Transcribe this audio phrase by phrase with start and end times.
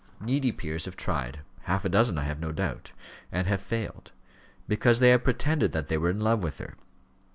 [0.19, 2.91] Needy peers have tried half a dozen I have no doubt
[3.31, 4.11] and have failed,
[4.67, 6.75] because they have pretended that they were in love with her.